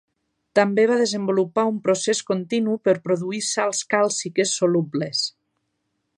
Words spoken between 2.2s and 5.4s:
continu per produir sals càlciques solubles.